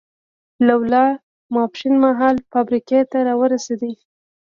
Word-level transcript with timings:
لولا 0.67 1.05
ماسپښین 1.53 1.95
مهال 2.03 2.35
فابریکې 2.51 2.99
ته 3.11 3.17
را 3.27 3.33
ورسېد. 3.39 3.81